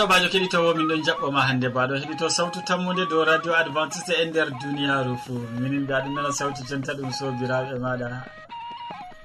[0.00, 4.48] sobajo keɗitowo min ɗon jaɓɓoma hannde baɗo heɗito sawtu tammude dow radio adventiste e nder
[4.60, 8.08] duniyaru fou minin mbiya ɗum nana sawtu jonta ɗum sobiraɓe maɗa.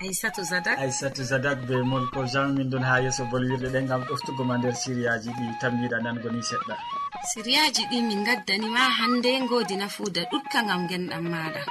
[0.03, 0.75] Aissatou zadak.
[0.83, 4.75] Aissatou zadak be molko jean min ɗon ha yeeso bolwirɗe ɗe gam ɗoftugo ma nder
[4.75, 5.45] siriyaji ɗi.
[5.61, 6.75] Tammiɗa nangoni seɗɗa.
[7.31, 11.61] Siriyaji ɗi min gaddanima hannde godina fuuda ɗutka gam genɗam maɗa.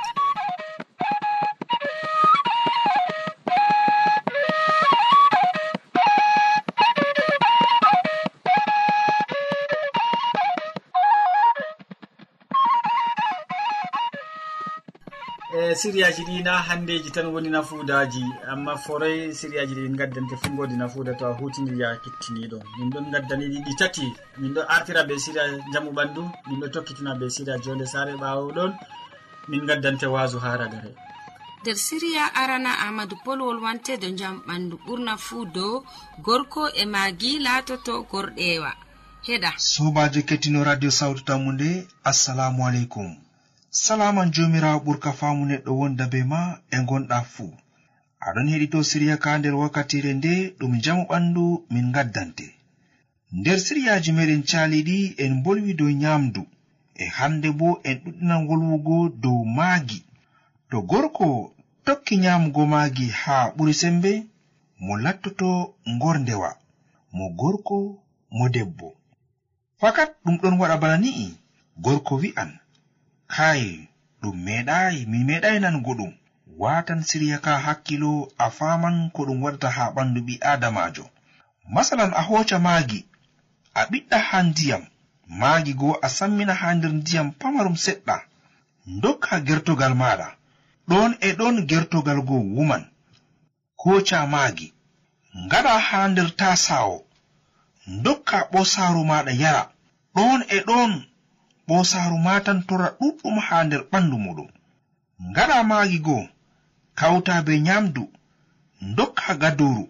[15.75, 20.77] siriyaji ɗi na handeji tan woni nafuudaji amma foroy siriyaji ɗi en gaddante fu godi
[20.77, 22.58] nafuuda to a hutiniriya kettiniɗo.
[22.78, 24.12] Min ɗon gaddani ɗiɗi tati.
[24.39, 26.22] Min ɗo artira be siriya jamu ɓandu.
[26.48, 28.72] Min ɗo tokkitina be siriya jonde sare ɓawo ɗon.
[29.48, 30.95] Min gaddante wasu ha ragare.
[31.62, 35.84] Nder siriya arana amadou pol wolwantedo jam ɓandu ɓurna fuu dow
[36.22, 38.72] gorko e magi latoto gorɗewa
[39.27, 39.50] heɗa.
[39.56, 43.23] Sobajo kettino radio sawtu tammu nde assalamu aleykum.
[43.83, 47.50] salaman jomirawo ɓurka faamu neɗɗo wonda be ma e gonɗa fuu.
[48.27, 52.47] Aɗon heɗito siriya ka nder wakkatire nde ɗum jamu ɓandu min gaddante.
[53.39, 56.42] Nder siriyaji meɗen caliɗi en bolwi dow nyamdu
[56.95, 59.98] e hande bo en ɗuɗɗinan wolwugo dow maagi.
[60.70, 61.28] To gorko
[61.84, 64.11] tokki nyamugo maagi haa ɓuri sembe
[64.84, 65.48] mo lattoto
[65.95, 66.50] ngorndewa
[67.17, 67.77] mo gorko
[68.36, 68.89] mo debbo.
[69.80, 71.27] Fakat ɗum ɗon waɗa bana ni'i
[71.84, 72.50] gorko wi'an.
[73.28, 73.89] hay
[74.22, 76.12] ɗum meeɗayi mi meeɗayi nango ɗum.
[76.58, 81.05] Watan siriya ka hakkilo a faman ko ɗum waɗata ha ɓandu ɓi adamajo
[81.74, 83.05] masalan a hoca maagi
[83.74, 84.85] a ɓiɗɗa ha ndiyam.
[85.40, 88.17] Maagi go a sammina ha nder ndiyam pamarum seɗɗa.
[89.02, 90.27] Dokka gertogal maɗa
[90.89, 92.85] ɗon e ɗon gertogal go wuman.
[93.77, 94.73] Koca maagi
[95.46, 97.05] ngaɗa ha nder tasawo
[98.05, 99.62] dokka ɓosaru maɗa yara.
[100.14, 100.91] Ɗon e ɗon
[101.69, 104.48] bosaru matan tora ɗuɗɗum ha nder ɓandu muɗum.
[105.30, 106.25] Ngaɗa maagi goo
[106.98, 108.02] kawta be nyamdu
[108.97, 109.85] dokka gaduru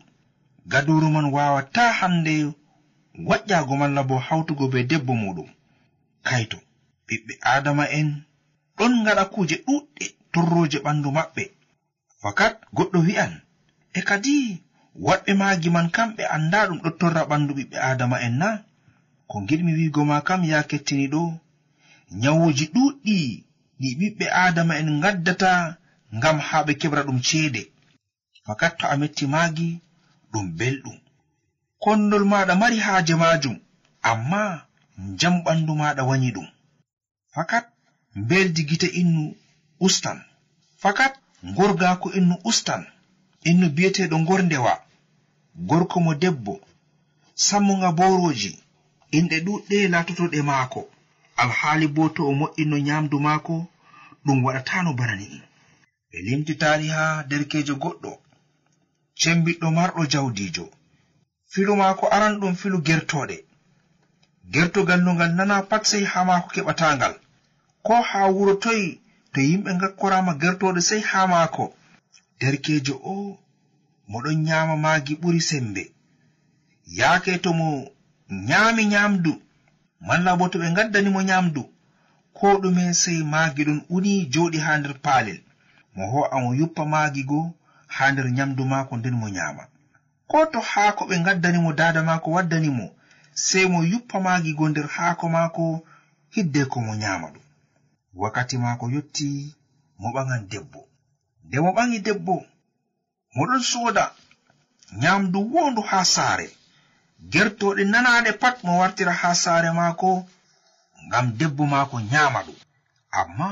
[0.72, 2.34] gaduru man wawata hande
[3.28, 5.48] waƴƴago malla bo hawtugo be debbo muɗum.
[6.26, 6.58] Kaito
[7.06, 8.08] ɓiɓɓe adama en
[8.76, 11.44] ɗon ngaɗa kuje ɗuɗɗe torroje ɓandu maɓɓe.
[12.22, 13.32] Fakat goɗɗo wi'an
[13.92, 14.34] e kadi
[15.06, 18.48] waɗɓe maagi man kamɓe anda ɗum ɗo torra ɓandu ɓiɓɓe adama en na
[19.30, 21.22] ko giɗmi wigo ma kam ya kettiniɗo
[22.20, 23.16] nyawuji ɗuɗɗi
[23.80, 25.50] ɗi ɓiɓɓe adama en gaddata
[26.16, 27.62] ngam haa ɓe keɓra ɗum ceede.
[28.46, 29.68] Fakat to a metti maagi
[30.32, 30.96] ɗum belɗum.
[31.82, 33.56] Kondol maɗa mari haaje majum
[34.10, 34.40] amma
[35.20, 36.48] jam ɓandu maɗa wanyi ɗum.
[37.34, 37.64] Fakat
[38.20, 39.22] mbeldi gite innu
[39.86, 40.18] ustan.
[40.82, 41.12] Fakat
[41.56, 42.82] gorgako innu ustan.
[43.48, 44.72] Innu bi'eteɗo gorndewa
[45.68, 46.54] gorko mo debbo
[47.46, 48.52] sammuga boroji
[49.16, 50.80] inɗe ɗuɗɗe latotoɗe maako.
[51.42, 53.54] alhaali bo to o mo'ino nyamdu maako
[54.24, 55.38] ɗum waɗatano bana ni'i
[56.10, 56.52] ɓe limti
[56.94, 58.12] ha derkejo goɗɗo
[59.20, 60.64] cembiɗɗo marɗo jawdijo
[61.52, 63.36] filu maako aran ɗum filu gertoɗe
[64.52, 67.14] gertugal nugal nana pat sei ha maako keɓatangal
[67.86, 68.88] ko ha wuro toyi
[69.34, 71.64] to yimɓe gakkorama gertoɗe sei ha maako.
[72.40, 73.14] Derkejo o
[74.10, 75.82] moɗon nyama maagi ɓuri sembe.
[76.98, 77.68] Yaake to mo
[78.48, 79.32] nyaami nyamdu
[80.00, 81.62] malla bo to ɓe gaddanimo nyamdu
[82.34, 85.40] ko ɗume sey maagi ɗon uni joɗi ha nder paalel.
[85.94, 87.54] Mo ho'a mo yuppa maagi go
[87.86, 89.64] ha nder nyamdu maako nden mo nyaama.
[90.30, 92.86] Ko to haako ɓe gaddanimo dada maako waddanimo
[93.46, 95.64] sey mo yuppa maagi go nder haako maako
[96.34, 97.42] hidde ko mo nyaama ɗum.
[98.14, 99.54] Wakkati maako yotti
[99.98, 100.80] mo ɓagan debbo.
[101.46, 102.34] Nde mo ɓaŋi debbo
[103.36, 104.04] moɗon sooda
[105.00, 106.48] nyamdu wondu ha saare.
[107.32, 110.10] gertoɗe nanaɗe pat mo wartira ha saare maako
[111.06, 112.58] ngam debbo maako nyama ɗum.
[113.18, 113.48] Amma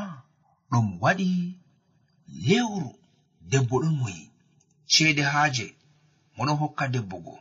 [0.70, 1.28] ɗum waɗi
[2.46, 2.90] lewru
[3.50, 4.30] debbo ɗon moyi.
[4.92, 5.66] Ceede haaje
[6.36, 7.34] moɗon hokka debbo go.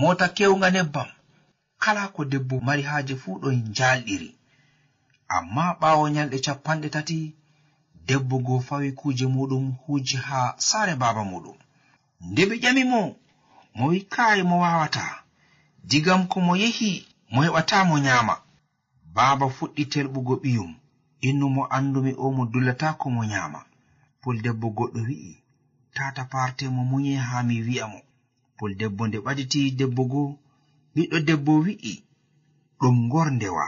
[0.00, 1.08] Mota kewnga nebbam
[1.82, 4.30] kala ko debbo mari haaje fuu ɗon njalɗiri
[5.36, 7.18] amma ɓaawo nyalɗe capanɗe tati
[8.06, 11.56] debbo go fawi kuje muɗum huji ha saare baba muɗum.
[12.20, 13.00] Nde ɓe ƴami mo
[13.76, 15.04] mo wi kaaye mo wawata
[15.90, 16.92] digam ko mo yehi
[17.32, 18.34] mo heɓata mo nyama.
[19.14, 20.72] Baaba fuɗɗi telɓugo ɓiyum
[21.28, 23.60] innu mo andumi o mo dullata ko mo nyaama
[24.20, 25.32] puldebbo goɗɗo wi'i
[25.96, 28.00] tata parte mo munye haa mi wi'a mo.
[28.58, 30.22] Puldebbo nde ɓaditi debbo go
[30.94, 31.94] ɓiɗɗo debbo wi'i
[32.80, 33.64] ɗum ngorndewa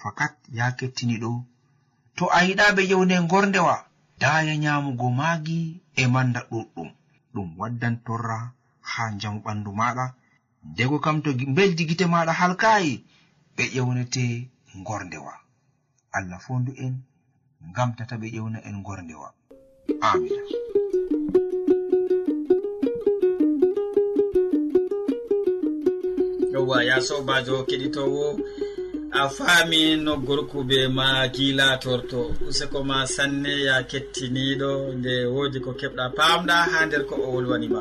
[0.00, 1.30] fakat ya kettiniɗo
[2.16, 3.74] to a yiɗaɓe yewne ngorndewa
[4.20, 5.58] daya nyamugo maagi
[6.00, 6.88] e manda ɗuɗɗum.
[7.34, 8.38] Ɗum waddan torra
[8.90, 10.04] ha njamu ɓandu maɗa
[10.62, 13.04] dego kam to beldi gite maɗa halkayi
[13.56, 14.24] ɓe ƴewnete
[14.78, 15.34] ngorndewa.
[16.16, 16.94] Allah fondu en
[17.70, 19.28] ngamtata ɓe ƴewna en ngorndewa.
[20.00, 20.42] Amina
[26.52, 28.24] yowwa ya sobajo keɗitowo
[29.12, 36.04] a faami no gorkube ma gilatorto useko ma sanne ya kettiniɗo nde woodi ko keɓɗa
[36.16, 37.80] pamɗa ha nder ko o wolwanima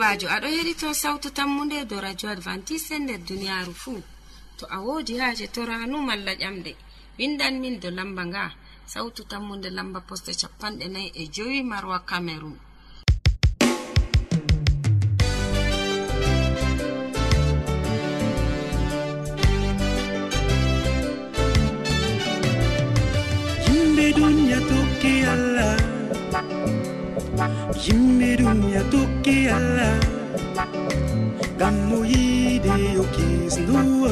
[0.00, 4.02] sobajo aɗo heɗito sawtu tammude do radio advantice e nder duniyaaru fuu.
[4.58, 6.72] To a woodi haaje toranu malla ƴamɗe
[7.18, 8.44] windan min do lamba nga
[8.92, 12.56] sawtu tammunde lamba poste capanɗe nayi e jowi marwa cameron
[31.70, 34.10] mo sammoyiide yo kisnuwo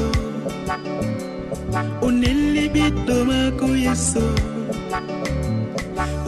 [2.02, 4.24] o nelli ɓiɗɗo maako yesso.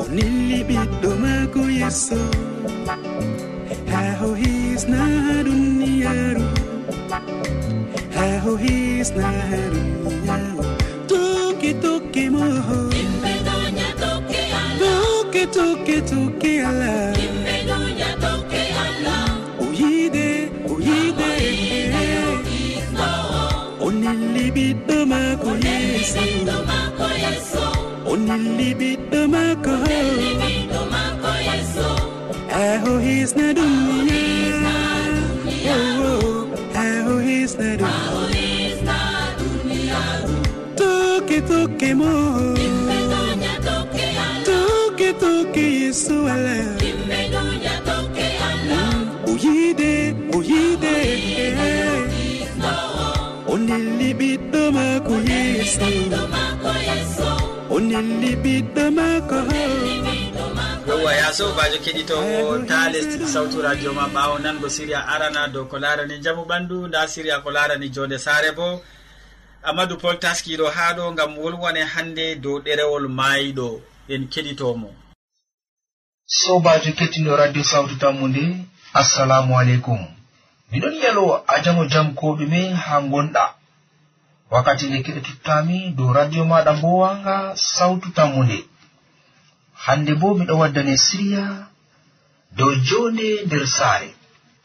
[0.01, 2.19] O nelli ɓiɗɗo maako yesso.
[3.93, 6.45] Haa ho hisna haa duniyaaru
[8.17, 10.39] haa hisna haa
[11.11, 12.79] tokki tokki moho.
[14.81, 17.20] Tokki tokki tokki allah.
[25.11, 26.23] mako yeso
[28.11, 29.73] o nelli ɓiɗɗo mako
[32.63, 34.75] aho hisna duniya
[36.85, 40.03] aho hisna duniya
[40.79, 42.13] toke toke mo.
[44.49, 46.57] Toke toke yeso ala
[54.71, 57.29] ɓiɗɗo maako yeeso.
[57.71, 59.37] O nelli ɓiɗɗo maako
[60.89, 65.79] yowa ya sobajo keɗitowo ta lesdi sawtu radio ma ɓawo nango siria arana dow ko
[65.79, 68.83] larani jamu ɓandu nda siria ko larani jonde sare bo.
[69.63, 74.89] Amadou pol taskiɗo ha ɗo gam wolwane hande dow ɗerewol mayiɗo en keɗitomo
[76.27, 78.43] sobajo kettino radio sawtu tammu nde
[78.95, 79.99] assalamu aleykum.
[80.73, 83.60] Miɗon yalo a jamo jam ko ɗume ha gonɗa
[84.51, 88.59] wakkati nde keɗotottami dow radio maɗa mbowanga sawtu tammude.
[89.85, 91.45] Hande bo miɗo waddane siriya
[92.57, 94.11] dow jonde nder saare.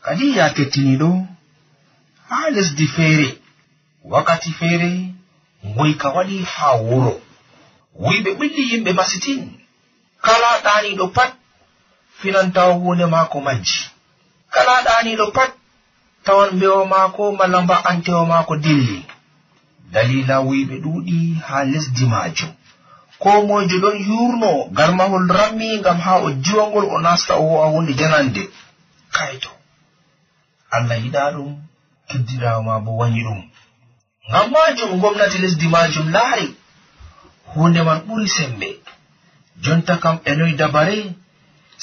[0.06, 1.10] Kadi ya kettiniɗo
[2.30, 3.30] ha lesdi feere.
[4.04, 4.92] Wakkati feere
[5.66, 7.22] ngoyka waɗi ha wuro.
[8.06, 9.42] Wiɓe ɓilli yimɓe masitin
[10.26, 11.32] kala ɗaniɗo pat
[12.20, 13.80] finantawa hunde maako majji.
[14.54, 15.52] Kala ɗaniɗo pat
[16.26, 19.06] tawan mbewa maako malla mba'antewa maako dilli.
[19.94, 22.52] dalila wuyɓe ɗuuɗi ha lesdi majum
[23.22, 27.94] ko moijo ɗon yurno garmahol rammi ngam ha o jiwangol o nasta o ho'a hunde
[28.00, 28.44] janande
[29.16, 29.52] kayto
[30.76, 31.52] allah yiɗa ɗum
[32.10, 33.42] keddinawma bo wañi ɗum.
[34.30, 36.48] Ngam majum gomnati lesdi majum laari
[37.54, 38.70] hunde man ɓuri sembe.
[39.64, 40.98] Jonta kam e noyi dabare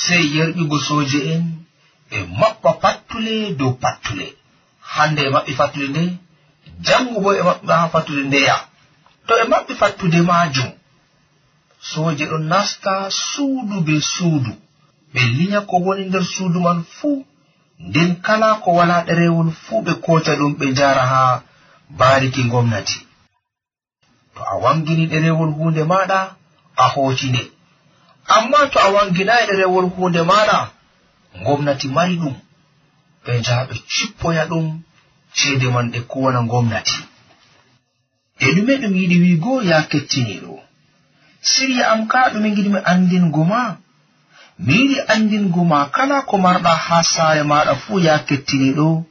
[0.04, 1.44] sey yerɓigo soje en
[2.10, 4.26] ɓe maɓɓa pattule dow pattule.
[4.94, 6.02] Hande e maɓɓi fattule nde
[6.86, 8.56] jango bo e maɓɓe ha fattude ndeya.
[9.26, 10.70] To ɓe maɓɓi fattude majum
[11.80, 14.52] sooje ɗon nasta suudu be suudu.
[15.12, 17.24] Ɓe liya ko woni nder suudu man fuu
[17.78, 21.42] nden kala ko wala ɗerewol fuu ɓe kota ɗum ɓe njara ha
[21.98, 22.98] bariki gomnati
[24.34, 26.18] to a wangini ɗerewol hunde maɗa
[26.76, 27.42] a hootinde
[28.36, 30.58] amma to a wanginayi ɗerewol hunde maɗa
[31.44, 32.34] gomnati mari ɗum
[33.24, 34.66] ɓe njaha ɓe cippoya ɗum
[35.34, 36.98] ceede man ɗe kuwana gomnati
[38.38, 40.54] e ɗume ɗum yiɗi wiigo ya kettiniɗo.
[41.50, 43.76] Siriya am ka ɗume giɗimi andingo ma.
[44.58, 49.04] Mi yiɗi andingo ma kala ko marɗa haa saare maɗa fuu ya kettiniɗo.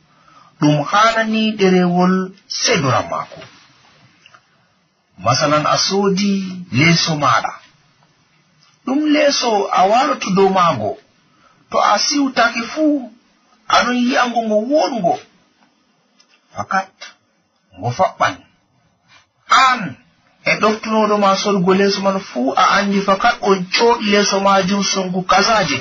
[0.59, 2.13] Ɗum hanani ɗerewol
[2.47, 3.39] sedoran maako.
[5.23, 6.31] Masalan a soodi
[6.71, 7.51] leeso maɗa.
[8.85, 10.97] Ɗum leeso a waloto dow maago
[11.69, 13.11] to a siwtake fuu
[13.75, 15.15] aɗon yi'ango ngo woɗugo.
[16.55, 16.89] fakat
[17.77, 18.35] ngo faɓɓan.
[19.69, 19.81] An
[20.45, 25.21] e ɗoftunoɗo ma sorgo leeso man fuu a anndi fakat on cooɗi leeso majum songu
[25.31, 25.79] kasaje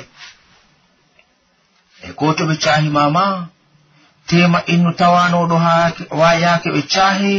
[2.07, 3.25] e ko to ɓe caahima ma
[4.27, 5.73] tema innu tawanoɗo ha
[6.43, 7.33] yaake ɓe caahe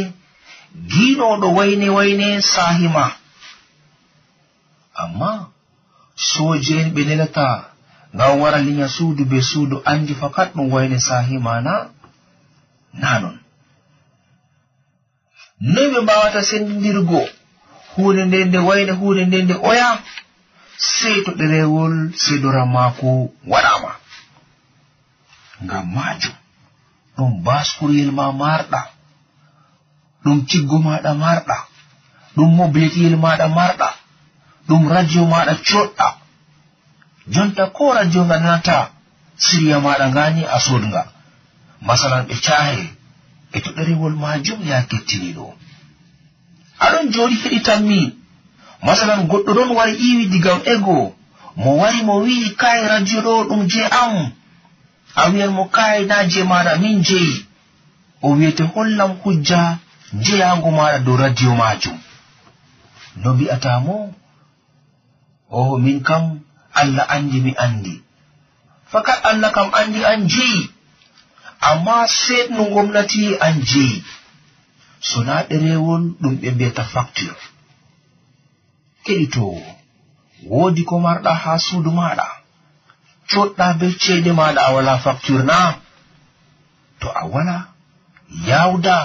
[0.90, 3.04] giinoɗo wayne wayne saahima
[5.02, 5.30] amma
[6.14, 7.46] soje en ɓe nelata
[8.14, 11.74] ngam wara linya suudu be suudu anndi fakat ɗum wayne saahima na
[13.00, 13.36] na non
[15.60, 17.20] noy ɓe mbawata sendidirgo
[17.96, 19.88] hunde nde nde wayna hunde nde nde oya
[20.76, 23.08] sey to ɗerewol sedoran maako
[23.52, 23.92] waɗama
[25.64, 26.34] ngam majum
[27.16, 28.80] ɗum baskuryel ma marɗa
[30.24, 31.56] ɗum ciggo maɗa marɗa
[32.36, 33.88] ɗum mobilitiyel maɗa marɗa
[34.68, 36.08] ɗum radio maɗa coɗɗa.
[37.32, 38.90] Jonta ko radio nga nanata
[39.36, 41.02] siriya maɗa ngani a sodnga
[41.86, 42.78] masalan ɓe cahe
[43.52, 45.46] e to ɗerewol majum ya kettiniɗo
[46.84, 48.00] aɗon joɗi heɗitanmi
[48.86, 51.14] masalan goɗɗo ɗon wari iwi digam ego
[51.56, 54.32] mo wari mo wi'i kai radio ɗo ɗum je am.
[55.14, 57.44] A wiyan mo kai na je maɗa min jeyi
[58.22, 59.78] o wiyete hollam hujja
[60.24, 61.98] jeyago maɗa dow radio majum
[63.16, 64.14] no mbi'atamo
[65.50, 66.40] oho min kam
[66.72, 68.00] allah andi mi andi
[68.92, 70.70] fakat allah kam andi an jeyi
[71.70, 74.04] amma seɗno gomnati an jeyi
[75.08, 77.42] sona ɗerewol ɗum ɓe mbiyata facture.
[79.04, 79.60] Keɗitowo
[80.50, 82.26] woodi ko marɗa haa suudu maɗa.
[83.30, 85.58] Coɗɗa be ceede maɗa a wala facture na.
[87.00, 87.56] To a wala
[88.48, 88.96] yawda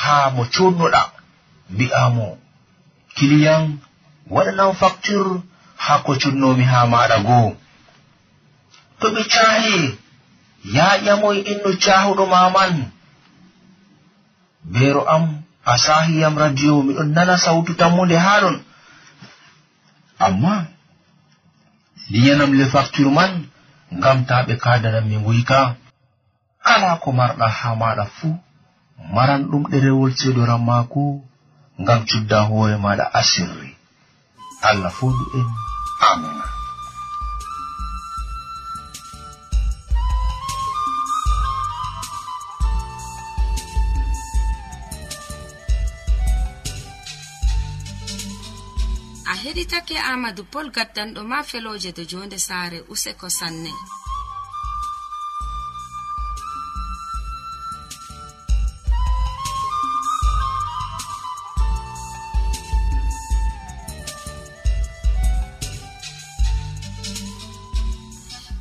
[0.00, 1.02] haa mo coɗnoɗa
[1.72, 2.26] mbi'amo
[3.16, 3.64] kiliyan
[4.34, 5.32] waɗanan facture
[5.84, 7.56] haa ko cunnomi haa maɗa goo.
[9.00, 9.76] To ɓe cahe
[10.64, 12.90] yaƴamoy inno cahuɗo maman
[14.64, 18.56] beero am a sahiyam radio miɗon nana sawtu tammude haa ɗon
[20.18, 20.66] amma
[22.10, 23.32] liyanam le facture man
[23.98, 25.76] ngam ta ɓe kadanam mi nguyka
[26.64, 28.36] kala ko marɗa haa maɗa fuu
[29.14, 31.02] maran ɗum ɗerewol ceedoran maako
[31.80, 33.76] ngam cudda hoore maɗa asirri.
[34.62, 35.46] Allah fondu en
[36.10, 36.59] amina
[49.60, 53.72] heɗitake amadou pol gaddanɗo ma feloje do jonde saare useko sanne.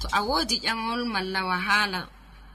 [0.01, 2.10] To a wodi ƴamol malla wahala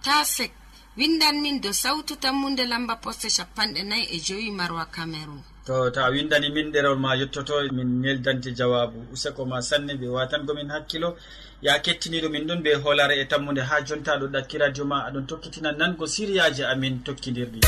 [0.04, 0.52] ta sek
[0.98, 6.00] windan min do sautu tammunde lamba poste capanɗe nayi e joyi marwa cameron to to
[6.04, 9.06] a windani min ɗerewol ma yettoto min neldante jawabu.
[9.12, 11.16] Useko ma sanne ɓe watangomin hakkilo.
[11.62, 15.06] Ya kettiniɗo min ɗon ɓe hoolare e tammude ha jonta ɗo ɗakki radio ma.
[15.08, 17.60] Aɗon tokkitina nango siriyaji amin tokkidirɗi.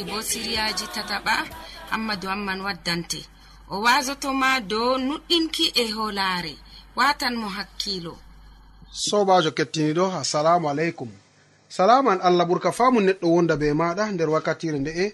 [0.00, 1.34] mari bo siriyaji tataɓa
[1.90, 3.20] hammadou amman waddante.
[3.70, 6.54] O wasotoma dow nuɗɗinki e holaare
[6.96, 8.14] watan mo hakkilo
[9.06, 11.10] sobajo kettiniɗo assalamu aleykum.
[11.68, 15.04] Salaman allah ɓurka famu neɗɗo wonda be maɗa nder wakkatire nde'e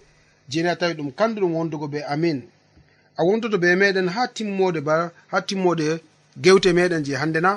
[0.51, 2.39] jeni a tawi ɗum kanduɗum wondugo be amin.
[3.19, 6.01] A wontoto be meɗen ha timmode ba ha timmode
[6.45, 7.53] gewte meɗen je hande na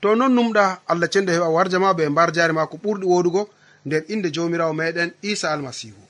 [0.00, 3.42] to non numɗa allah cenɗo heɓa warja ma be mbar jare ma ko ɓurɗi woɗugo
[3.86, 6.06] nder inde jomirawo meɗen isa almasihu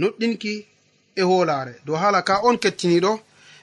[0.00, 0.52] nuɗɗinki
[1.20, 1.72] e hoolaare.
[1.86, 3.12] Dow haala ka on kettiniɗo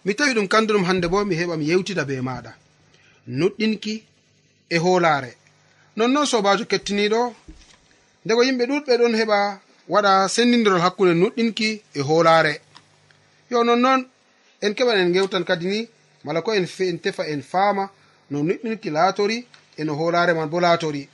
[0.05, 2.51] mi tawi ɗum kanduɗum hannde bo mi heɓa mi yewtida be maɗa
[3.27, 3.93] nuɗɗinki
[4.69, 5.31] e hoolaare.
[5.97, 7.21] Nonnoon sobajo kettiniɗo
[8.25, 9.39] ndego yimɓe ɗuɗɓe ɗon heɓa
[9.93, 12.53] waɗa sendidirol hakkunde nuɗɗinki e hoolaare.
[13.51, 14.01] Yo nonnoon
[14.61, 15.79] en keɓan en gewtan kadi ni
[16.23, 17.89] mala ko en en tefa en faama
[18.29, 19.37] no nuɗɗinki laatori
[19.77, 21.07] e no hoolaare man bo laatori.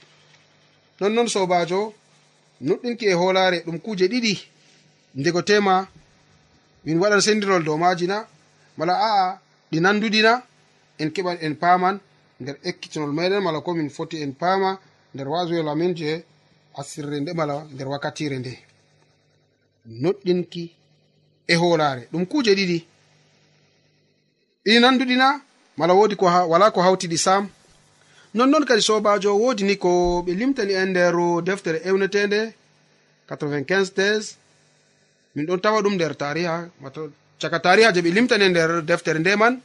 [0.99, 1.93] Nonnoon sobajo
[2.61, 4.50] nuɗɗinki e hoolaare ɗum kuuje ɗiɗi.
[5.15, 5.87] ndego tema
[6.85, 8.17] min waɗan sendirol dow maji na
[8.77, 9.39] mala a'a
[9.71, 10.33] ɗi nanduɗina
[11.01, 11.95] en keɓan en paman
[12.41, 14.69] nder ekkitinol meɗen mala ko min foti en paama
[15.13, 16.23] nder wasoyol amin je
[16.79, 18.53] asirre nde mala nder wakkatire nde.
[20.01, 20.63] Noɗɗinki
[21.47, 22.79] e hoolare ɗum kuje ɗiɗi.
[24.65, 25.27] Ɗi nanduɗina
[25.77, 27.43] mala wodi ko wala ko hawtiɗi sam
[28.33, 29.89] nonnon kadi sobajo wodi ni ko
[30.25, 31.15] ɓe limtani en nder
[31.47, 32.39] deftere ewnetende
[33.27, 34.23] 95 tes
[35.35, 39.35] min ɗon tawa ɗum nder tariha wato caka tariha je ɓe limtani nder deftere nde
[39.35, 39.59] man.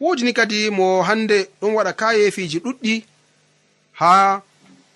[0.00, 3.04] Woodi ni kadi mo hande ɗon waɗa kayefiji ɗuɗɗi
[4.00, 4.42] ha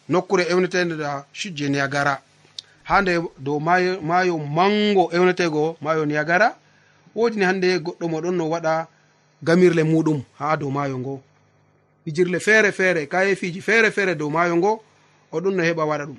[0.09, 2.21] nokkure ewnetede da shujje niyagara
[2.85, 6.55] ha nde dow mayo, mayo mango ewnetego mayo niyagara
[7.15, 8.87] woodini hande goɗɗo mo ɗon no waɗa
[9.43, 11.23] gamirle muɗum ha dow mayo ngo.
[12.05, 14.83] Fijirle feere feere kayefiji feere feere dow mayo ngo
[15.33, 16.19] oɗon no heɓa waɗa ɗum.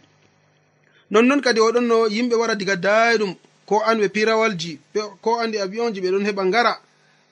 [1.12, 3.36] Nonnon kadi oɗon no yimɓe wara diga dayɗum
[3.68, 4.80] ko anɓe pirawalji
[5.22, 6.74] ko andi abiyonji ɓe ɗon heɓa ngara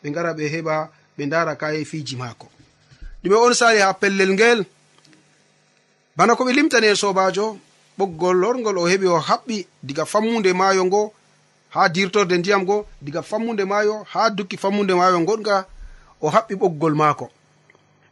[0.03, 0.75] ɓe ngara ɓe heɓa
[1.17, 2.47] ɓe ndara kayefiji maako.
[3.23, 4.65] Ɗume on sali ha pellel ngel.
[6.17, 7.57] Bana ko ɓe limtani en sobajo
[7.97, 11.13] ɓoggol lorgol o heɓi o haɓɓi diga fammude maayo ngo
[11.69, 15.65] ha dirtorde ndiyam ngo diga fammude maayo ha dukki fammude maayo goɗga
[16.21, 17.25] o haɓɓi ɓoggol maako.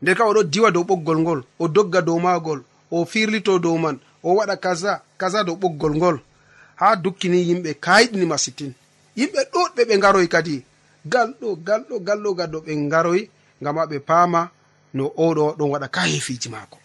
[0.02, 4.00] Nden ka oɗo diwa dow ɓoggol ngol o dogga dow maagol o firlito dow man
[4.24, 6.18] o waɗa kaza kaza dow ɓoggol ngol.
[6.84, 8.72] ha dukkini yimɓe kayɗini masitin.
[9.20, 10.56] Yimɓe ɗuɗɓe ɓe garoy kadi.
[11.12, 13.22] Galɗo galɗo galɗo gadɗo ɓe garoy
[13.62, 14.42] ngama ɓe paama
[14.98, 16.78] no oɗo ɗon waɗa ka hefiji maako.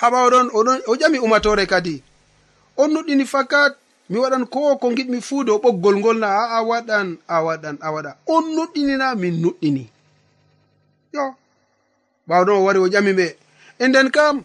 [0.00, 1.94] Ha ɓawaɗon oɗon o ƴami umatore kadi.
[2.80, 3.72] On nuɗɗini fakat
[4.10, 7.88] mi waɗan ko ko giɗmi fuu dow ɓoggol ngol na a'a waɗan a waɗan a
[7.94, 9.84] waɗa on nuɗɗinina min nuɗɗini.
[11.14, 11.24] Yo
[12.28, 13.26] ɓawɗon o wari o ƴami ɓe.
[13.78, 14.44] E nden kam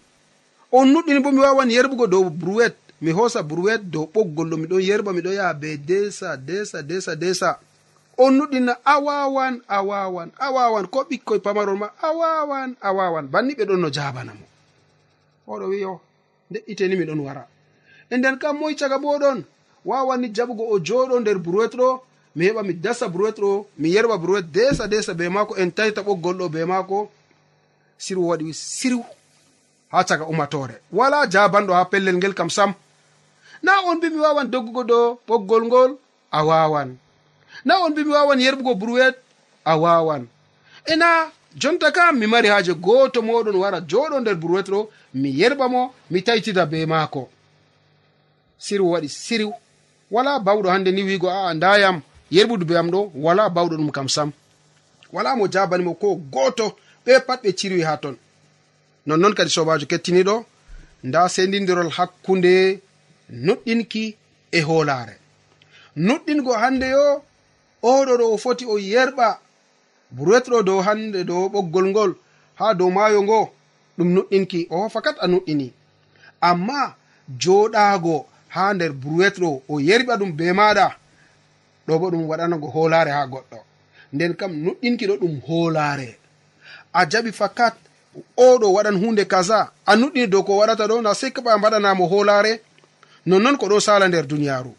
[0.72, 4.82] on nuɗɗini bo mi wawan yerɓugo dow bruwet mi hosa burwet dow ɓoggol ɗo miɗon
[4.88, 7.60] yerɓa miɗon yaha be desa desa desa desa
[8.18, 12.90] on nuɗɗina a wawan a wawan a wawan ko ɓikkoy pamarol ma a wawan a
[12.98, 14.46] wawan banni ɓe ɗon no jabana mo.
[15.48, 16.02] Oɗo wiyo
[16.52, 17.44] de'iteni miɗon wara.
[18.12, 19.44] E nden kam moy caga bo ɗon
[19.86, 22.02] wawanni jaɓugo o joɗo nder burwet ɗo
[22.36, 26.02] mi heɓa mi dasa burwet ɗo mi yerɓa burwet desa desa be maako en tayta
[26.02, 27.10] ɓoggol ɗo be maako.
[27.98, 29.02] Sirwo waɗi siriw
[29.92, 32.74] ha caga umatore wala jabanɗo ha pellel ngel kam sam.
[33.64, 35.92] na on bi mi wawan doggugo ɗo ɓoggol ngol
[36.32, 36.98] a wawan.
[37.66, 39.16] Na on bi mi wawan yerɓugo burwet
[39.66, 40.28] a wawan.
[40.86, 45.68] Ena jonta kam mi mari haaje gooto moɗon wara joɗo nder burwet ɗo mi yerɓa
[45.74, 47.30] mo mi taytida be maako.
[48.58, 49.52] Siriw waɗi siriw.
[50.12, 54.10] Wala bawɗo hande ni wiigo aa ndayam yerɓudu be am ɗo wala bawɗo ɗum kam
[54.10, 54.32] sam.
[55.14, 58.16] Wala mo jabanimo ko gooto ɓe pat ɓe cirwi ha ton.
[59.06, 60.46] Nonnoon kadi sobajo kettiniɗo
[61.04, 62.82] nda sendidirol hakkunde
[63.32, 64.16] nuɗɗinki
[64.52, 65.16] e hoolaare.
[65.96, 67.24] Nuɗɗingo hannde yo
[67.84, 69.40] oɗo ɗo o foti o yerɓa
[70.12, 72.12] buretɗo dow hannde dow ɓoggol ngol
[72.60, 73.40] haa dow maayo ngo
[73.98, 75.68] ɗum nuɗɗinki o fakat a nuɗɗini
[76.50, 76.96] amma
[77.42, 78.16] joɗaago
[78.56, 80.88] haa nder buretɗo o yerɓa ɗum be maɗa
[81.88, 83.60] ɗo bo ɗum waɗanago hoolaare haa goɗɗo.
[84.14, 86.10] Nden kam nuɗɗinki ɗo ɗum hoolaare.
[86.94, 87.76] A jaɓi fakat
[88.38, 92.62] oɗo waɗan hunde kaza a nuɗɗini dow ko waɗata ɗo na sei kaɓa mbaɗanamo hoolaare
[93.26, 94.74] nonnon ko ɗo sala nder duniyaru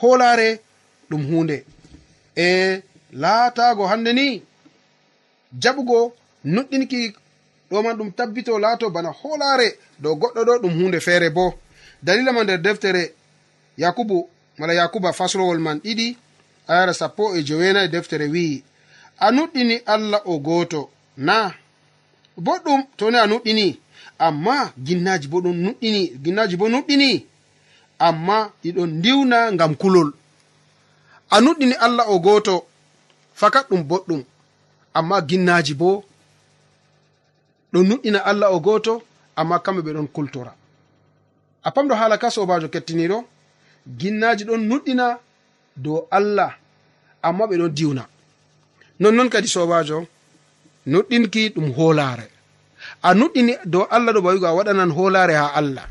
[0.00, 0.60] holare
[1.10, 1.64] ɗum hunde
[2.36, 4.42] e laatago hande ni
[5.62, 6.12] jaɓugo
[6.44, 7.00] nuɗɗinki
[7.70, 9.68] ɗoman ɗum tabbito laato bana holare
[10.02, 11.54] dow goɗɗo ɗo ɗum hunde feere bo.
[12.02, 13.14] Dalila ma nder deftere
[13.76, 16.16] yakubu mala yakuba faslowol man ɗiɗi
[16.68, 18.62] ayara sappo e joweenayi deftere wi'i
[19.18, 20.90] a nuɗɗini allah o gooto.
[21.16, 21.52] Na
[22.36, 23.80] boɗɗum toni a nuɗɗini
[24.18, 27.26] amma ginnaji bo ɗum nuɗɗini ginnaji bo nuɗɗini.
[27.98, 30.10] amma ɗiɗon ndiwna ngam kulol.
[31.30, 32.54] A nuɗɗini allah o gooto
[33.34, 34.22] fakat ɗum boɗɗum.
[34.98, 36.04] Amma ginnaji bo
[37.72, 38.92] ɗon nuɗɗina allah o gooto
[39.36, 40.52] amma kamɓe ɓe ɗon kultora.
[41.62, 43.18] A pamɗo haala ka sobajo kettiniɗo
[43.98, 45.06] ginnaji ɗon nuɗɗina
[45.76, 46.52] dow allah
[47.22, 48.04] amma ɓe ɗon diwna.
[49.00, 50.06] Nonnoon kadi sobajo
[50.86, 52.26] nuɗɗinki ɗum hoolaare.
[53.02, 55.86] A nuɗɗini dow allah ɗo bawigo a waɗanan hoolaare ha allah.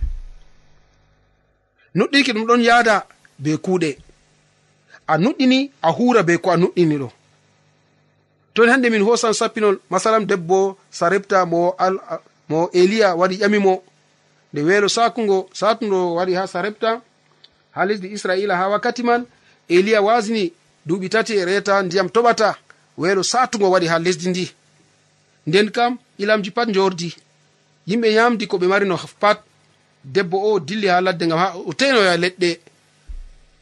[1.98, 2.96] nuɗɗiki ɗum ɗon yahda
[3.40, 3.90] be kuuɗe.
[5.08, 7.10] A nuɗɗini a hura be ko a nuɗɗini ɗo.
[8.54, 11.96] Ton hande min hosan sappinol masalam debbo sarepta mo al,
[12.50, 13.84] mo eliya waɗi ƴamimo
[14.54, 17.02] nde weelo sakugo satugo waɗi ha sarepta
[17.76, 19.26] ha lesdi israila ha wakkati man
[19.70, 20.54] eliya wasini
[20.88, 22.56] duuɓi tati e reta ndiyam toɓata
[22.98, 24.46] weelo satugo waɗi ha lesdi ndi.
[25.48, 27.16] Nden kam ilamji pat jordi
[27.88, 29.38] yimɓe yamdi ko ɓe marino pat
[30.04, 32.60] debbo o dilli ha ladde gam ha o tenoya leɗɗe.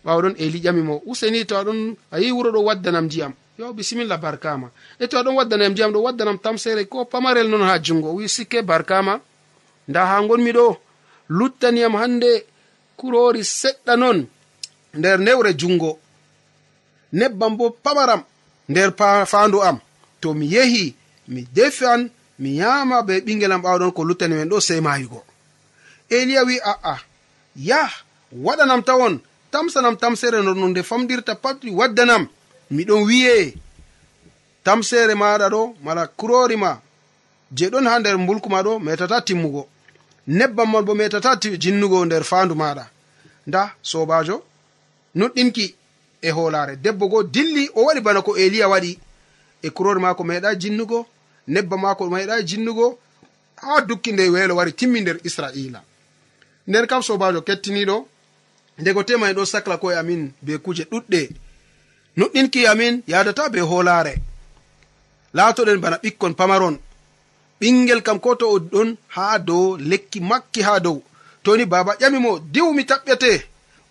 [0.06, 3.34] Ɓawa ɗon eli ƴamimo useni to aɗon a yi wuro ɗo waddanam ndiyam.
[3.58, 4.69] Yo bisimilla barkama.
[5.00, 8.62] E to aɗon waddanam ndiyam ɗo waddanam tamsere ko pamarel non ha jungo wi sikke
[8.62, 9.19] barkama.
[9.88, 10.78] Nda ha gonmi ɗo
[11.30, 12.45] luttaniyam hande
[12.98, 14.28] kurori seɗɗa non
[14.93, 16.00] nder newre jungo
[17.13, 18.24] nebbam bo pamaram
[18.69, 18.93] nder
[19.26, 19.80] fandu am.
[20.21, 20.95] To mi yehi
[21.28, 25.24] mi defan mi yama be ɓinguel am ɓawɗon ko luttani men ɗo sei mayugo.
[26.10, 26.98] eliya wi a'a
[27.56, 27.91] yah
[28.34, 29.20] waɗanam tawon
[29.52, 32.28] tamsanam tamsere no no nde famdirta pat waddanam.
[32.72, 33.54] Miɗon wiye
[34.63, 36.82] tamsere maɗa ɗo mala kurori ma
[37.52, 39.68] je ɗon ha nder mbulkuma ɗo metata timmugo.
[40.28, 42.86] Nebbam man bo metata jinnugo nder fandu maɗa.
[43.48, 44.44] Nda sobajo
[45.15, 45.76] nuɗɗinki
[46.22, 49.00] e holare debbo go dilli o waɗi bana ko eliya waɗi.
[49.62, 51.08] E kurori mako meɗa jinnugo
[51.48, 53.00] nebba mako meɗa jinnugo
[53.56, 55.82] ha dukki nde welo wari timmi nder israila.
[56.67, 57.97] nden kam sobajo kettiniɗo
[58.80, 61.21] ndego tema en ɗo sacla koye amin be kuje ɗuɗɗe.
[62.17, 64.13] Nuɗɗinki amin yadata be holare
[65.34, 66.75] latoɗen bana ɓikkon pamaron.
[67.60, 70.97] Ɓingel kam ko to o ɗon ha dow lekki makki ha dow.
[71.43, 73.32] Toni baba ƴamimo diwmi taɓɓete.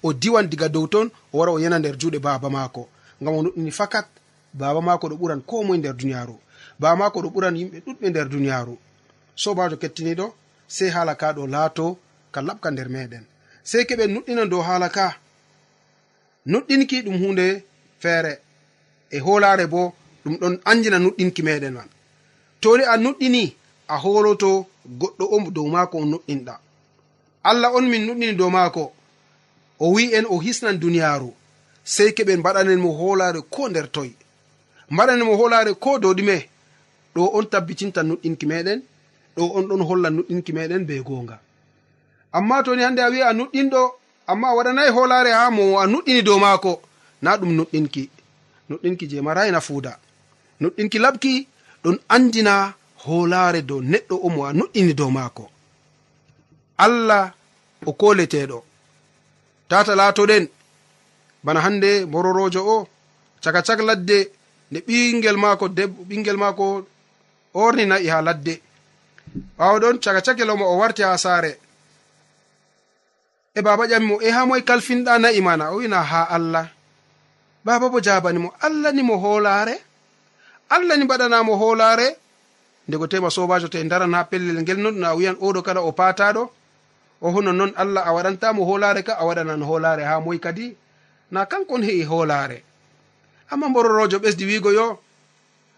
[0.02, 2.88] O diwan diga dow ton o wara o yana nder juuɗe baba maako.
[3.22, 4.06] Ngam o nuɗɗini fakat
[4.52, 6.36] baba maako ɗo ɓuran ko moye nder duniyaaru.
[6.78, 8.74] Baba maako ɗo ɓuran yimɓe ɗuɗɓe nder duniyaaru.
[9.36, 10.26] Sobajo kettiniɗo
[10.68, 11.98] sei haala ka ɗo laato
[12.34, 13.24] ka laɓka nder meɗen.
[13.70, 15.06] Sey keɓe nuɗɗina dow haala ka.
[16.50, 17.46] Nuɗɗinki ɗum hunde
[18.02, 18.32] feere.
[19.10, 19.80] E hoolare bo
[20.24, 21.88] ɗum ɗon anjina nuɗɗinki meɗen man.
[22.62, 23.42] Toni a nuɗɗini
[23.88, 24.50] a holoto
[25.00, 26.54] goɗɗo o dow maako o nuɗɗinɗa.
[27.50, 28.84] Allah on min nuɗɗini dow maako.
[29.78, 31.30] O wi en o hisnan duniyaaru.
[31.94, 34.10] Sey keɓen mbaɗanen mo hoolaare ko nder toy.
[34.90, 36.36] Mbaɗanen mo hoolaare ko dow ɗume.
[37.14, 38.80] Ɗo on tabbitinta nuɗɗinki meɗen.
[39.36, 41.36] Ɗo on ɗon holla nuɗɗinki meɗen be goonga.
[42.36, 43.80] amma toni hande a wi'a a nuɗɗinɗo
[44.30, 46.72] amma a waɗanayi holare ha mo a nuɗɗini dow maako
[47.22, 48.02] na ɗum nuɗɗinki.
[48.68, 49.92] Nuɗɗinki je marayi nafuuda.
[50.60, 51.32] Nuɗɗinki laɓki
[51.84, 52.54] ɗon andina
[53.04, 55.44] hoolaare dow neɗɗo o mo a nuɗɗini dow maako.
[56.84, 57.24] Allah
[57.86, 58.58] o koleteɗo
[59.68, 60.44] tata laatoɗen
[61.44, 62.88] bana hande mororojo o
[63.42, 64.18] caka cak ladde
[64.70, 65.64] nde ɓingel maako
[66.08, 66.64] ɓingel maako
[67.54, 68.54] orni na'i ha ladde.
[69.58, 71.52] Ɓawo ɗon caka cakelomo o warti ha saare.
[73.54, 75.70] e baba ƴamimo e ha moye kalfinɗa na'i mana?
[75.70, 76.66] O wina ha allah.
[77.64, 79.78] Baba bo jabanimo allah ni mo holare
[80.68, 82.16] allah ni mbaɗanamo holare
[82.88, 85.92] ndego tema sobajo to e daran ha pellel ngel nonɗuna a wiyan oɗo kada o
[85.92, 86.50] pataɗo
[87.22, 89.14] o honon noon allah a waɗantamo holare ka?
[89.18, 90.76] A waɗanan holare ha moy kadi?
[91.30, 92.62] Na kankon he'i holare
[93.50, 94.98] amma mbororojo ɓesdi wigo yo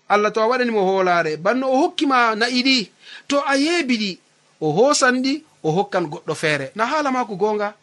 [0.09, 2.91] allah to a waɗanimo holare banno o hokkima na'i ɗi
[3.29, 4.19] to a yeebi ɗi
[4.61, 6.67] o hosan ɗi o hokkan goɗɗo feere.
[6.77, 7.75] Na haala maako gonga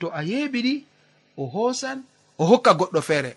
[0.00, 0.74] to a yeɓiɗi
[1.38, 1.98] o hoosan
[2.38, 3.30] o hokka goɗɗo feere.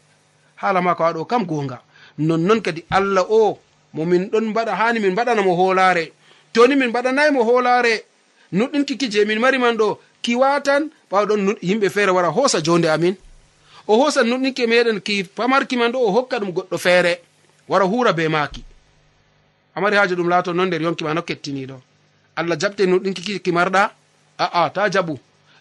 [0.62, 1.78] Haala maako aɗo kam gonga
[2.18, 3.60] nonnon kadi allah o
[3.94, 6.12] mo min ɗon mbaɗa hani min mbaɗanamo hoolaare.
[6.54, 7.94] Toni min mbaɗanayi mo hoolaare.
[8.54, 12.88] Nuɗɗinkiki je min mari man ɗo ki watan ɓawa ɗon yimɓe feere wara hoosa jonde
[12.90, 13.16] amin.
[13.88, 17.22] O hosan nuɗɗinki meɗen ki pamarki man ɗo o hokka ɗum goɗɗo feere
[17.70, 18.64] wara hura be maaki.
[19.76, 21.78] Amari haaji ɗum laato non nder yonki ma no kettiniɗo
[22.36, 23.92] allah jaɓte no ɗin kikiki marɗa
[24.40, 25.14] aa ta jaɓu.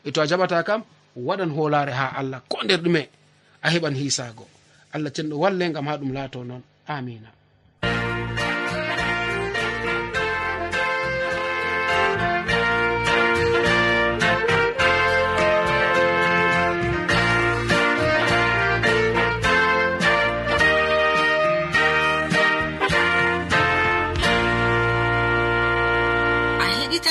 [0.05, 0.83] E to a jaɓata kam
[1.17, 3.03] waɗan hoolare ha allah ko nder ɗume
[3.63, 4.47] a heɓan hisago
[4.95, 7.29] allah cenɗo walle gam ha ɗum laato noon amina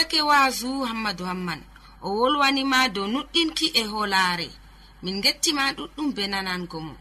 [0.09, 1.59] sake waasu hammadou hamman.
[2.01, 4.47] O wolwanima dow nuɗɗinki e hoolaare.
[5.03, 6.93] Min gettima ɗuɗɗum be nanango mo.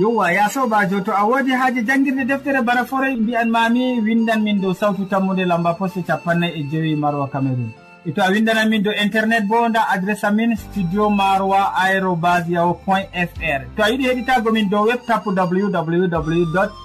[0.00, 4.60] Yowa ya sobajo to a wodi haaji jangguirde deftere bana forey mbi'an mami windan min
[4.60, 7.70] dow sawtu tammude lamba poste capannay e joyi marwa cameron
[8.04, 12.74] e to a windanan min dow internet bo nda adresse amin studio maroa arobas yaho
[12.84, 13.60] point fr.
[13.76, 16.06] To a yiɗi heɗitago min dow web tapu www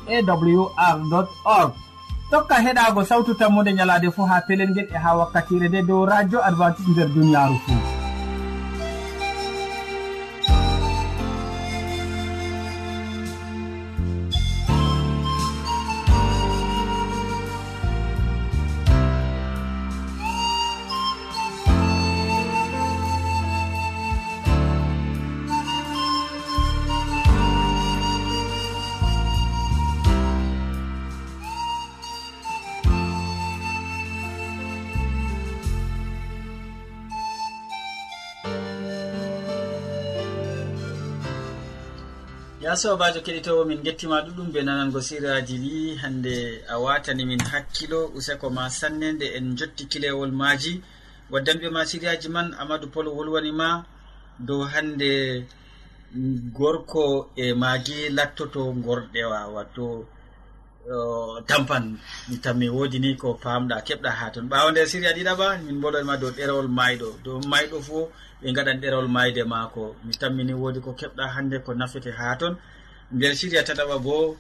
[0.08, 1.72] awr org.
[2.32, 6.40] Tokka heɗago sawtu tammude ñalade fo ha pelel ngel e ha wakkatire nde dow radio
[6.44, 8.07] adventiste nder duniyaru fou
[42.68, 46.34] ya sobajo keɗitowo min gettima ɗuɗum be nanango siraji ɗi hande
[46.68, 50.84] a watani min hakkilo useko ma sanne nde en jotti kilewol maji
[51.32, 53.86] waddanɓe ma siriyaji man amadou pol wolwanima
[54.48, 55.12] dow hande
[56.58, 60.06] gorko e magi lattoto gorɗewa watto
[61.48, 61.86] tampan
[62.28, 64.46] mi tanmi wodi ni ko famɗa keɓɗa ha ton.
[64.52, 69.08] Ɓawo nder siriya ɗiɗaɓa min mboɗoima dow ɗerewol mayɗo dow mayɗo fo ɓe gaɗan ɗerewol
[69.08, 69.96] mayde maako.
[70.06, 72.56] Mi tammini woodi ko keɓɗa hannde ko nafete haa toon
[73.12, 74.38] nder siriya tataɓa bo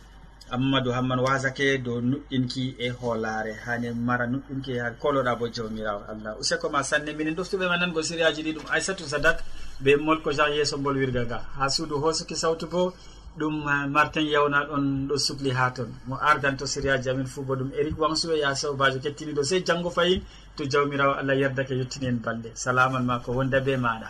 [0.50, 3.54] ammadou hamman wasake dow nuɗɗinki e hoolaare.
[3.66, 6.02] Hani mara nuɗɗinki ha koloɗa bo jawmirawo.
[6.12, 9.44] Allah useko ma sanne minen ɗoftuɓe ma nango siriyaji ɗi ɗum aissatou sadak
[9.80, 12.94] be molko jean yeeso mbolwirgal nga ha suudu hoosuki sawtu bo
[13.40, 13.56] ɗum
[13.96, 17.72] martin yawna ɗon ɗo sukli ha toon mo ardan to séria jamin fuu bo ɗum
[17.80, 20.22] eric wansu e ya sobajo kettiniɗo sey janggo fayin.
[20.58, 22.50] To jawmirawo allah yerdake yettini en balɗe.
[22.56, 24.10] Salaman ma ko wonda be maɗa.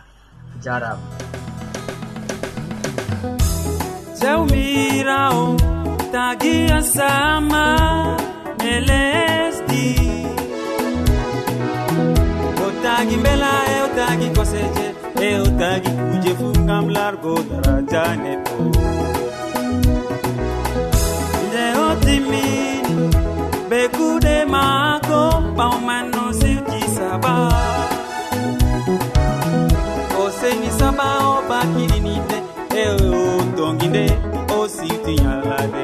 [0.63, 1.07] Jarama.
[4.21, 5.43] Jawmirawo
[6.13, 7.65] tagiya sama
[8.71, 9.87] e lesdi.
[12.65, 14.87] O tagi mbela e o tagi koseje
[15.27, 19.16] e o tagi kuje fu gam largo daraja neɗɗo
[23.87, 25.19] be kuuɗe maako
[25.57, 27.33] ɓawman no sewti saba.
[30.21, 32.37] O seni saba o bakiɗiniɗe
[32.81, 33.21] e o
[33.57, 34.03] tongi nde
[34.57, 35.83] o siwti ñallade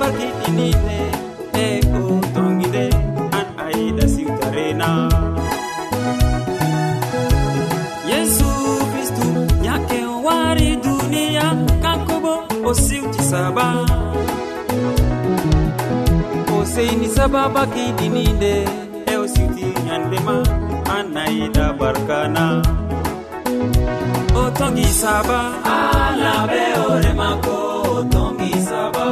[0.00, 0.98] barkiɗinine
[1.64, 2.02] e ko
[2.34, 2.84] tongide
[3.38, 4.88] an ayiɗa siwtarena.
[8.10, 8.48] Yesu
[8.90, 9.26] kristu
[9.66, 11.46] yake o wari duniya
[11.82, 12.34] kanko bo
[12.68, 13.66] o siwti saba.
[16.54, 18.54] O seyni saba bakiɗininde
[19.12, 20.36] e o siwti yandema
[20.96, 22.44] an ayiɗa barkana.
[24.40, 25.38] O tongi saba.
[25.76, 27.56] Alaɓe ore mako
[27.96, 29.06] o tongi saba.